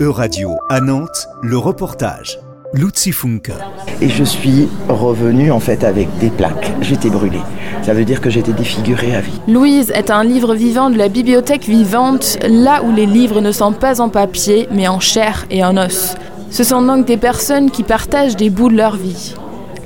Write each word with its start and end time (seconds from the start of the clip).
E-Radio 0.00 0.56
à 0.70 0.80
Nantes, 0.80 1.28
le 1.42 1.58
reportage. 1.58 2.38
Lutzi 2.72 3.12
Funke. 3.12 3.52
Et 4.00 4.08
je 4.08 4.24
suis 4.24 4.66
revenu 4.88 5.52
en 5.52 5.60
fait 5.60 5.84
avec 5.84 6.08
des 6.20 6.30
plaques. 6.30 6.72
J'étais 6.80 7.10
brûlé. 7.10 7.38
Ça 7.82 7.92
veut 7.92 8.06
dire 8.06 8.22
que 8.22 8.30
j'étais 8.30 8.54
défiguré 8.54 9.14
à 9.14 9.20
vie. 9.20 9.38
Louise 9.46 9.90
est 9.90 10.10
un 10.10 10.24
livre 10.24 10.54
vivant 10.54 10.88
de 10.88 10.96
la 10.96 11.10
bibliothèque 11.10 11.66
vivante, 11.66 12.38
là 12.48 12.82
où 12.82 12.94
les 12.94 13.04
livres 13.04 13.42
ne 13.42 13.52
sont 13.52 13.74
pas 13.74 14.00
en 14.00 14.08
papier, 14.08 14.70
mais 14.72 14.88
en 14.88 15.00
chair 15.00 15.44
et 15.50 15.62
en 15.62 15.76
os. 15.76 16.14
Ce 16.50 16.64
sont 16.64 16.80
donc 16.80 17.04
des 17.04 17.18
personnes 17.18 17.70
qui 17.70 17.82
partagent 17.82 18.36
des 18.36 18.48
bouts 18.48 18.70
de 18.70 18.76
leur 18.76 18.96
vie. 18.96 19.34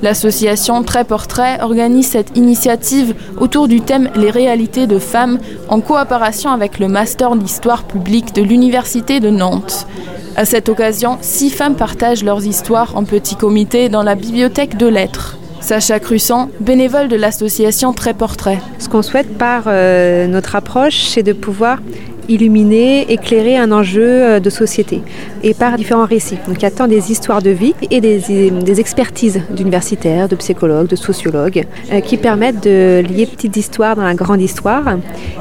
L'association 0.01 0.83
Très 0.83 1.03
Portrait 1.03 1.59
organise 1.61 2.07
cette 2.07 2.37
initiative 2.37 3.15
autour 3.37 3.67
du 3.67 3.81
thème 3.81 4.09
Les 4.15 4.29
réalités 4.29 4.87
de 4.87 4.99
femmes 4.99 5.39
en 5.69 5.79
coopération 5.79 6.51
avec 6.51 6.79
le 6.79 6.87
Master 6.87 7.35
d'Histoire 7.35 7.83
publique 7.83 8.33
de 8.35 8.41
l'Université 8.41 9.19
de 9.19 9.29
Nantes. 9.29 9.87
À 10.35 10.45
cette 10.45 10.67
occasion, 10.67 11.17
six 11.21 11.49
femmes 11.49 11.75
partagent 11.75 12.23
leurs 12.23 12.45
histoires 12.45 12.97
en 12.97 13.05
petit 13.05 13.35
comité 13.35 13.87
dans 13.87 14.03
la 14.03 14.15
bibliothèque 14.15 14.77
de 14.77 14.87
lettres. 14.87 15.37
Sacha 15.61 15.99
Crusson, 15.99 16.49
bénévole 16.59 17.07
de 17.07 17.15
l'association 17.15 17.93
Très 17.93 18.13
Portrait. 18.13 18.59
Ce 18.77 18.89
qu'on 18.89 19.01
souhaite 19.01 19.37
par 19.37 19.63
euh, 19.67 20.27
notre 20.27 20.55
approche, 20.55 21.05
c'est 21.05 21.23
de 21.23 21.33
pouvoir 21.33 21.79
illuminer, 22.29 23.11
éclairer 23.11 23.57
un 23.57 23.71
enjeu 23.71 24.03
euh, 24.03 24.39
de 24.39 24.49
société 24.49 25.01
et 25.43 25.53
par 25.53 25.75
différents 25.75 26.05
récits. 26.05 26.37
Donc 26.47 26.57
il 26.57 26.63
y 26.63 26.65
a 26.65 26.71
tant 26.71 26.87
des 26.87 27.11
histoires 27.11 27.41
de 27.41 27.49
vie 27.49 27.73
et 27.91 28.01
des, 28.01 28.79
expertises 28.79 29.41
d'universitaires, 29.49 30.27
de 30.27 30.35
psychologues, 30.35 30.87
de 30.87 30.95
sociologues 30.95 31.65
euh, 31.91 32.01
qui 32.01 32.17
permettent 32.17 32.63
de 32.63 33.03
lier 33.07 33.25
petites 33.25 33.55
histoires 33.55 33.95
dans 33.95 34.03
la 34.03 34.13
grande 34.13 34.41
histoire 34.41 34.97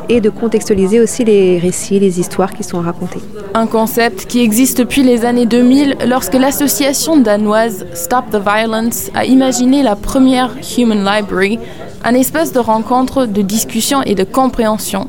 et 0.09 0.21
de 0.21 0.31
contextualiser 0.31 1.01
aussi 1.01 1.25
les 1.25 1.59
récits, 1.59 1.99
les 1.99 2.21
histoires 2.21 2.53
qui 2.53 2.63
sont 2.63 2.81
racontées. 2.81 3.21
Un 3.55 3.67
concept 3.67 4.27
qui 4.27 4.41
existe 4.41 4.79
depuis 4.79 5.03
les 5.03 5.25
années 5.25 5.47
2000 5.47 5.97
lorsque 6.07 6.35
l'association 6.35 7.17
danoise 7.17 7.87
Stop 7.95 8.27
the 8.31 8.41
Violence 8.41 9.11
a 9.15 9.25
imaginé 9.25 9.83
la 9.83 9.97
première 9.97 10.51
Human 10.77 10.99
Library, 10.99 11.59
un 12.05 12.15
espace 12.15 12.53
de 12.53 12.59
rencontre, 12.59 13.27
de 13.27 13.43
discussion 13.43 14.03
et 14.03 14.15
de 14.15 14.25
compréhension 14.25 15.09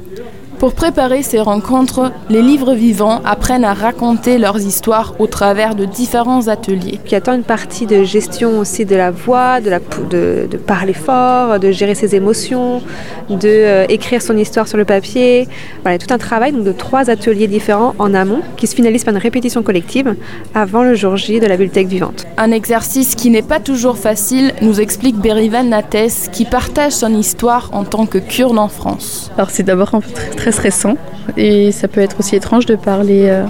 pour 0.58 0.74
préparer 0.74 1.24
ces 1.24 1.40
rencontres, 1.40 2.12
les 2.30 2.42
livres 2.42 2.74
vivants 2.74 3.22
apprennent 3.26 3.64
à 3.64 3.74
raconter 3.74 4.38
leurs 4.38 4.60
histoires 4.60 5.14
au 5.20 5.28
travers 5.28 5.76
de 5.76 5.86
différents 5.86 6.48
ateliers. 6.48 7.00
Il 7.06 7.12
y 7.12 7.16
a 7.16 7.22
tant 7.22 7.34
une 7.34 7.44
partie 7.44 7.86
de 7.86 8.04
gestion 8.04 8.60
aussi 8.60 8.86
de 8.86 8.96
la 8.96 9.12
voix, 9.12 9.62
de, 9.62 9.70
la, 9.70 9.80
de, 9.80 10.48
de 10.50 10.58
parler 10.58 10.94
fort, 10.94 11.60
de 11.60 11.72
gérer 11.72 11.96
ses 11.96 12.16
émotions, 12.16 12.82
de 13.30 13.40
euh, 13.46 13.86
écrire 13.90 14.22
son 14.22 14.38
histoire 14.38 14.68
sur 14.68 14.78
le 14.78 14.86
papier. 14.86 15.48
Voilà, 15.84 15.98
tout 15.98 16.14
un 16.14 16.18
travail 16.18 16.52
donc, 16.52 16.64
de 16.64 16.72
trois 16.72 17.10
ateliers 17.10 17.48
différents 17.48 17.94
en 18.00 18.14
amont 18.14 18.42
qui 18.58 18.68
se 18.68 18.76
finalisent 18.76 19.04
par 19.04 19.14
une 19.14 19.22
répétition 19.22 19.64
collective 19.64 20.16
avant 20.54 20.84
le 20.84 20.96
jour 20.96 21.18
J 21.18 21.40
de 21.40 21.46
la 21.46 21.58
bibliothèque 21.58 21.88
vivante. 21.88 22.26
Un 22.38 22.52
exercice 22.52 23.16
qui 23.16 23.30
n'est 23.30 23.42
pas 23.42 23.60
toujours 23.60 23.98
facile, 23.98 24.54
nous 24.62 24.80
explique 24.80 25.18
Berivan 25.18 25.64
Nates, 25.64 26.30
qui 26.32 26.46
partage 26.46 26.94
son 26.94 27.14
histoire 27.14 27.70
en 27.74 27.84
tant 27.84 28.06
que 28.06 28.18
kurde 28.18 28.58
en 28.58 28.68
France. 28.68 29.32
Alors 29.38 29.50
c'est 29.50 29.64
d'abord 29.64 29.96
un 29.96 30.02
peu 30.02 30.12
très, 30.12 30.30
très 30.30 30.45
stressant 30.52 30.96
et 31.38 31.72
ça 31.72 31.88
peut 31.88 32.02
être 32.02 32.20
aussi 32.20 32.36
étrange 32.36 32.66
de 32.66 32.76
parler 32.76 33.28
euh, 33.30 33.46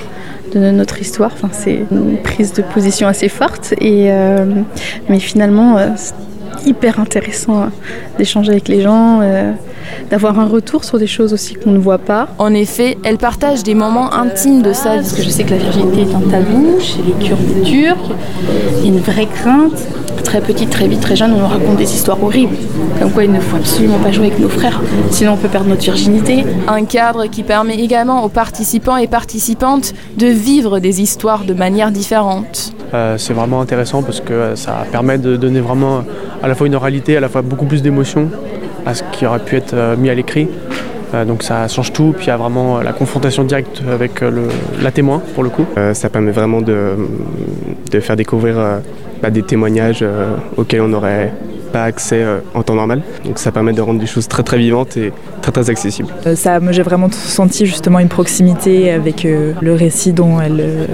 de 0.53 0.71
notre 0.71 1.01
histoire. 1.01 1.31
Enfin, 1.33 1.49
c'est 1.51 1.79
une 1.91 2.17
prise 2.17 2.53
de 2.53 2.61
position 2.61 3.07
assez 3.07 3.29
forte, 3.29 3.73
et, 3.79 4.11
euh, 4.11 4.45
mais 5.09 5.19
finalement 5.19 5.77
euh, 5.77 5.89
hyper 6.65 6.99
intéressant 6.99 7.63
euh, 7.63 7.65
d'échanger 8.17 8.51
avec 8.51 8.67
les 8.67 8.81
gens, 8.81 9.19
euh, 9.21 9.51
d'avoir 10.09 10.39
un 10.39 10.47
retour 10.47 10.83
sur 10.83 10.97
des 10.97 11.07
choses 11.07 11.33
aussi 11.33 11.55
qu'on 11.55 11.71
ne 11.71 11.79
voit 11.79 11.97
pas. 11.97 12.27
En 12.37 12.53
effet, 12.53 12.97
elle 13.03 13.17
partage 13.17 13.63
des 13.63 13.75
moments 13.75 14.13
intimes 14.13 14.61
de 14.61 14.73
sa 14.73 14.97
vie. 14.97 15.01
Parce 15.01 15.13
que 15.13 15.21
je 15.21 15.29
sais 15.29 15.43
que 15.43 15.51
la 15.51 15.57
virginité 15.57 16.01
est 16.01 16.15
un 16.15 16.29
tabou 16.29 16.79
chez 16.79 16.99
les 17.03 17.25
Kurdes 17.25 17.41
et 17.59 17.63
Turcs, 17.63 18.11
il 18.79 18.85
y 18.85 18.89
a 18.89 18.93
une 18.93 18.99
vraie 18.99 19.27
crainte. 19.27 19.87
Très 20.25 20.41
petite, 20.41 20.69
très 20.69 20.87
vite, 20.87 20.99
très 20.99 21.15
jeune, 21.15 21.31
on 21.33 21.39
nous 21.39 21.47
raconte 21.47 21.77
des 21.77 21.93
histoires 21.93 22.21
horribles. 22.21 22.57
Comme 22.99 23.11
quoi 23.11 23.23
il 23.23 23.31
ne 23.31 23.39
faut 23.39 23.55
absolument 23.55 23.99
pas 23.99 24.11
jouer 24.11 24.27
avec 24.27 24.39
nos 24.39 24.49
frères, 24.49 24.81
sinon 25.11 25.33
on 25.33 25.37
peut 25.37 25.47
perdre 25.47 25.69
notre 25.69 25.83
virginité. 25.83 26.43
Un 26.67 26.83
cadre 26.83 27.27
qui 27.27 27.43
permet 27.43 27.75
également 27.75 28.23
aux 28.23 28.29
participants 28.29 28.97
et 28.97 29.07
participantes 29.07 29.93
de 30.17 30.27
vivre 30.27 30.79
des 30.79 31.01
histoires 31.01 31.45
de 31.45 31.53
manière 31.53 31.91
différente. 31.91 32.73
Euh, 32.93 33.17
c'est 33.17 33.33
vraiment 33.33 33.61
intéressant 33.61 34.03
parce 34.03 34.19
que 34.19 34.55
ça 34.55 34.85
permet 34.91 35.17
de 35.17 35.37
donner 35.37 35.61
vraiment 35.61 36.03
à 36.43 36.47
la 36.47 36.55
fois 36.55 36.67
une 36.67 36.75
oralité, 36.75 37.15
à 37.15 37.19
la 37.21 37.29
fois 37.29 37.41
beaucoup 37.41 37.65
plus 37.65 37.81
d'émotions 37.81 38.29
à 38.85 38.93
ce 38.93 39.03
qui 39.13 39.25
aurait 39.25 39.39
pu 39.39 39.55
être 39.55 39.95
mis 39.97 40.09
à 40.09 40.15
l'écrit. 40.15 40.47
Euh, 41.13 41.23
donc 41.23 41.43
ça 41.43 41.67
change 41.67 41.93
tout, 41.93 42.13
puis 42.15 42.25
il 42.25 42.29
y 42.29 42.31
a 42.31 42.37
vraiment 42.37 42.81
la 42.81 42.93
confrontation 42.93 43.43
directe 43.43 43.81
avec 43.91 44.21
le, 44.21 44.47
la 44.81 44.91
témoin 44.91 45.21
pour 45.33 45.43
le 45.43 45.49
coup. 45.49 45.65
Euh, 45.77 45.93
ça 45.93 46.09
permet 46.09 46.31
vraiment 46.31 46.61
de, 46.61 46.93
de 47.91 47.99
faire 47.99 48.15
découvrir 48.15 48.57
euh, 48.57 48.79
bah, 49.21 49.29
des 49.29 49.43
témoignages 49.43 49.99
euh, 50.01 50.35
auxquels 50.57 50.81
on 50.81 50.87
n'aurait 50.87 51.31
pas 51.71 51.83
accès 51.83 52.21
euh, 52.21 52.39
en 52.53 52.63
temps 52.63 52.75
normal. 52.75 53.01
Donc 53.25 53.37
ça 53.37 53.51
permet 53.51 53.73
de 53.73 53.81
rendre 53.81 53.99
des 53.99 54.05
choses 54.05 54.27
très 54.27 54.43
très 54.43 54.57
vivantes 54.57 54.97
et 54.97 55.11
très 55.41 55.51
très 55.51 55.69
accessibles. 55.69 56.09
Euh, 56.25 56.35
ça, 56.35 56.59
moi 56.59 56.71
j'ai 56.71 56.83
vraiment 56.83 57.09
senti 57.11 57.65
justement 57.65 57.99
une 57.99 58.07
proximité 58.07 58.91
avec 58.91 59.25
euh, 59.25 59.53
le 59.61 59.73
récit 59.73 60.13
dont 60.13 60.39
elle, 60.39 60.59
euh, 60.59 60.85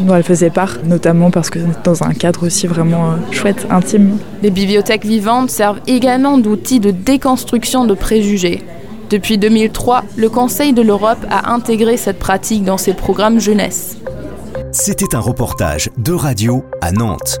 dont 0.00 0.14
elle 0.14 0.22
faisait 0.22 0.50
part, 0.50 0.78
notamment 0.84 1.30
parce 1.30 1.50
que 1.50 1.58
dans 1.84 2.02
un 2.04 2.12
cadre 2.12 2.46
aussi 2.46 2.66
vraiment 2.66 3.10
euh, 3.10 3.32
chouette, 3.32 3.66
intime. 3.70 4.18
Les 4.42 4.50
bibliothèques 4.50 5.04
vivantes 5.04 5.50
servent 5.50 5.80
également 5.86 6.38
d'outils 6.38 6.80
de 6.80 6.90
déconstruction 6.90 7.84
de 7.84 7.94
préjugés. 7.94 8.62
Depuis 9.10 9.38
2003, 9.38 10.04
le 10.16 10.28
Conseil 10.28 10.72
de 10.74 10.82
l'Europe 10.82 11.24
a 11.30 11.52
intégré 11.52 11.96
cette 11.96 12.18
pratique 12.18 12.62
dans 12.62 12.76
ses 12.76 12.92
programmes 12.92 13.40
jeunesse. 13.40 13.96
C'était 14.70 15.14
un 15.14 15.20
reportage 15.20 15.88
de 15.96 16.12
radio 16.12 16.62
à 16.82 16.92
Nantes, 16.92 17.40